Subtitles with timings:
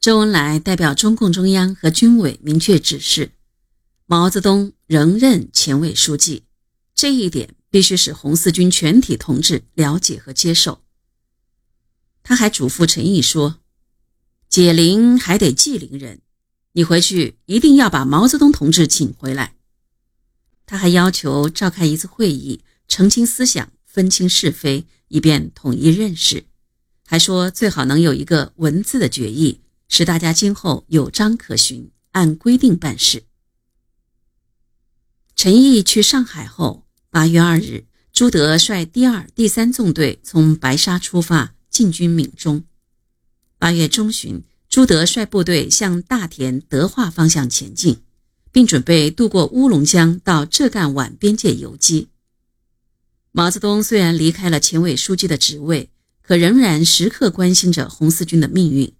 [0.00, 3.32] 周恩来代表中共中央和军委明确指示，
[4.06, 6.44] 毛泽东仍任前委书记，
[6.94, 10.82] 这一点必须使红四军全体同志了解和接受。
[12.22, 13.58] 他还嘱咐陈毅说
[14.48, 16.20] ：“解铃还得系铃人，
[16.72, 19.56] 你回去一定要把毛泽东同志请回来。”
[20.64, 26.44] 他还要求召开一次会议，澄清思想，分清是非，以便统一认识。
[27.04, 29.60] 还说最好能有一个文字的决议。
[29.88, 33.24] 使大家今后有章可循，按规定办事。
[35.34, 42.64] 陈毅去上海后，八月二日，朱德率第二、第三纵队从白沙出发，进军闽中。
[43.58, 48.02] 八月中旬，朱德率部队向大田、德化方向前进，
[48.52, 52.08] 并准备渡过乌龙江到浙赣皖边界游击。
[53.32, 55.90] 毛泽东虽然离开了前委书记的职位，
[56.22, 58.92] 可仍然时刻关心着红四军的命运。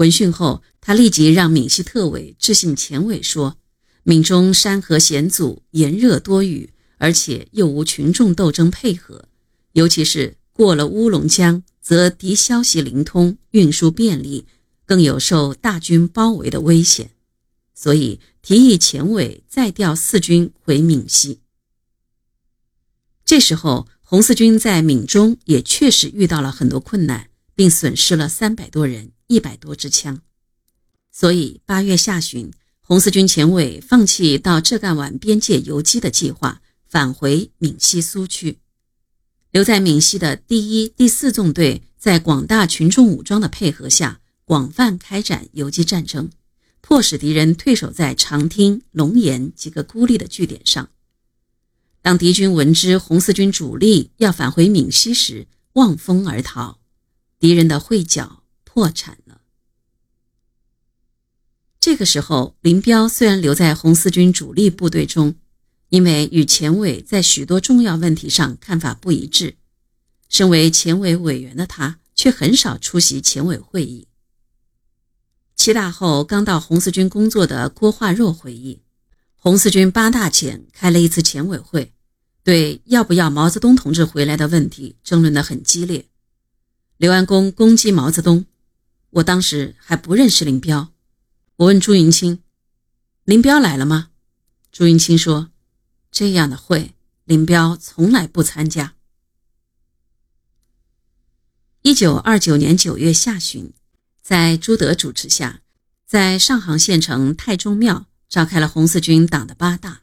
[0.00, 3.58] 闻讯后，他立即让闽西特委致信前委说
[4.02, 9.28] ：“闽中山河险阻，炎热多雨，而且又无群众斗争配合，
[9.72, 14.46] 尤其是过了乌龙江，则敌消息灵通，运输便利，
[14.86, 17.10] 更有受大军包围的危险。
[17.74, 21.40] 所以提议前委再调四军回闽西。”
[23.26, 29.12] 这时候，红四军在闽中也确实遇到了很多困难，并损失了三百多人。
[29.30, 30.22] 一百多支枪，
[31.12, 32.50] 所以八月下旬，
[32.80, 38.58] 红四军前委放弃到浙赣皖边界游击的计划，返回闽西苏区。
[39.52, 46.28] 留在闽西的第一、第四纵队，在广大群众武装的配合下，广泛开展游击战争，
[46.80, 50.90] 迫使敌人退守在长汀、龙岩几个孤立的据点上。
[52.02, 56.80] 当敌军闻知红四军主力要返回闽西时，望风而逃，
[57.38, 58.40] 敌人的会剿。
[58.72, 59.18] 破产。
[61.90, 65.34] 这个时候，林彪虽然留在红四军主力部队中，
[65.88, 69.56] 因为与前委在许多重要问题上看法不一致，
[70.28, 74.06] 身为前委委员的他却很少出席前委会议。
[75.56, 78.82] 七大后刚到红四军工作的郭化若回忆，
[79.34, 81.92] 红四军八大前开了一次前委会，
[82.44, 86.06] 对要不要毛泽东同志回来的问题争论得很激烈。
[86.98, 88.46] 刘安公攻击毛泽东。
[89.10, 90.92] 我当时还不认识林彪，
[91.60, 92.38] 我问朱云清
[93.24, 94.08] ：“林彪来了吗？”
[94.72, 95.50] 朱云清说
[96.10, 96.94] ：“这样的会，
[97.26, 98.94] 林彪从来不参加。”
[101.82, 103.74] 一九二九年九月下旬，
[104.22, 105.60] 在朱德主持下，
[106.06, 110.00] 在上杭县城太宗庙召开了红四军党的八大。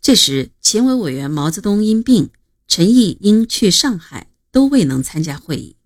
[0.00, 2.30] 这时，前委委员毛泽东因病，
[2.66, 5.76] 陈毅因去上海，都未能参加会议。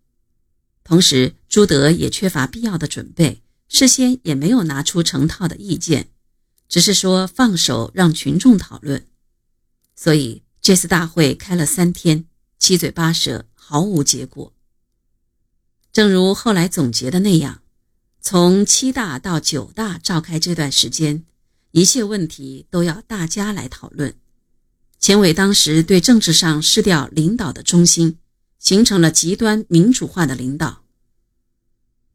[0.82, 6.08] 同时，朱德也缺乏必要的准备，事先也没有拿出成套的意见，
[6.68, 9.06] 只是说放手让群众讨论。
[9.94, 12.24] 所以这次大会开了三天，
[12.58, 14.52] 七嘴八舌，毫无结果。
[15.92, 17.62] 正如后来总结的那样，
[18.20, 21.24] 从七大到九大召开这段时间，
[21.70, 24.14] 一切问题都要大家来讨论。
[24.98, 28.18] 钱伟当时对政治上失掉领导的中心。
[28.58, 30.82] 形成了极端民主化的领导。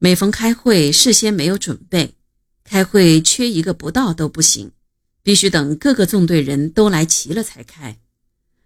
[0.04, 2.16] 每逢开会，事先没有准备，
[2.66, 4.74] 开会缺一个不到都不行，
[5.22, 7.98] 必须等各个纵队人都来齐了才开。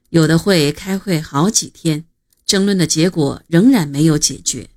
[0.09, 2.05] 有的会开会好几天，
[2.43, 4.71] 争论的结果仍然没有解决。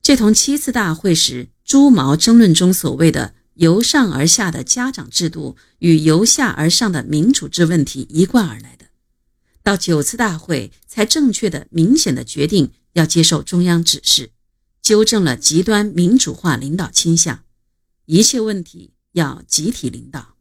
[0.00, 8.86] 这同七次大会时朱毛争论中所谓的由上而下的家长制度与由下而上的民主制问题一贯而来的。
[9.62, 14.30] 到九次大会才正确的、明显的决定要接受中央指示，
[14.86, 17.42] 纠正了极端民主化领导倾向，
[18.04, 20.35] 一切问题要集体领导。